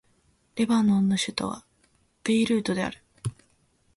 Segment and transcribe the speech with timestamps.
[0.55, 1.63] レバノンの首都は
[2.23, 3.03] ベイルートである